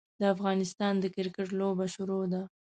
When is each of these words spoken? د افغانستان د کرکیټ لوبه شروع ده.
د 0.19 0.21
افغانستان 0.35 0.93
د 0.99 1.05
کرکیټ 1.15 1.49
لوبه 1.59 1.85
شروع 1.95 2.23
ده. 2.31 2.41